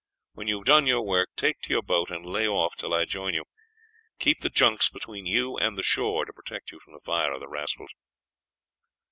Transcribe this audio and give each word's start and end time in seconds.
When 0.33 0.47
you 0.47 0.57
have 0.57 0.65
done 0.65 0.87
your 0.87 1.03
work 1.03 1.29
take 1.35 1.59
to 1.61 1.69
your 1.69 1.83
boat 1.83 2.09
and 2.09 2.25
lay 2.25 2.47
off 2.47 2.73
till 2.75 2.91
I 2.91 3.05
join 3.05 3.35
you; 3.35 3.43
keep 4.17 4.39
the 4.41 4.49
junks 4.49 4.89
between 4.89 5.27
you 5.27 5.57
and 5.59 5.77
the 5.77 5.83
shore, 5.83 6.25
to 6.25 6.33
protect 6.33 6.71
you 6.71 6.79
from 6.79 6.93
the 6.93 7.01
fire 7.05 7.31
of 7.33 7.39
the 7.39 7.47
rascals." 7.47 7.91